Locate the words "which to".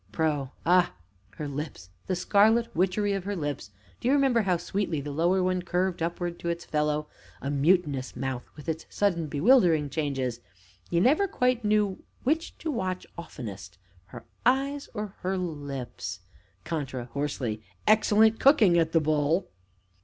12.23-12.71